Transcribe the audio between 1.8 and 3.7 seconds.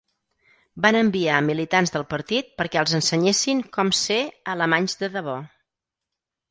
del partit perquè els ensenyessin